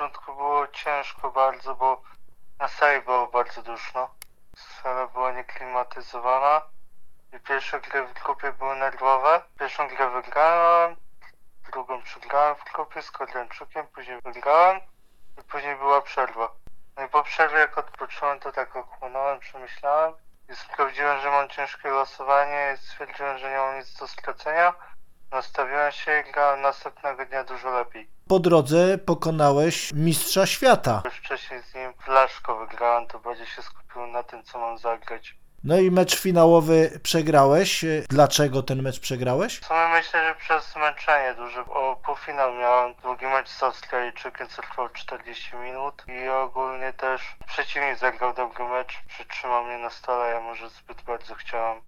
[0.00, 2.02] początku było ciężko bardzo, bo
[2.58, 4.10] na sali było bardzo duszno.
[4.56, 6.62] Sala była nieklimatyzowana
[7.32, 9.42] i pierwsze gry w grupie były nerwowe.
[9.58, 10.96] Pierwszą grę wygrałem,
[11.70, 14.80] drugą przegrałem w grupie z Kodręczukiem, później wygrałem
[15.38, 16.52] i później była przerwa.
[16.96, 20.14] No i po przerwie jak odpocząłem, to tak ochłonąłem, przemyślałem
[20.48, 24.74] i sprawdziłem, że mam ciężkie losowanie i stwierdziłem, że nie mam nic do stracenia.
[25.32, 28.08] Nastawiłem się i grałem następnego dnia dużo lepiej.
[28.28, 31.02] Po drodze pokonałeś mistrza świata.
[31.04, 35.34] Już wcześniej z nim flaszko wygrałem, to bardziej się skupiłem na tym, co mam zagrać.
[35.64, 37.84] No i mecz finałowy przegrałeś.
[38.08, 39.58] Dlaczego ten mecz przegrałeś?
[39.60, 41.60] W sumie myślę, że przez zmęczenie duże.
[41.60, 47.98] O półfinał miałem długi mecz z Australijczykiem, co trwał 40 minut i ogólnie też przeciwnik
[47.98, 51.78] zagrał dobry mecz, przytrzymał mnie na stole, ja może zbyt bardzo chciałem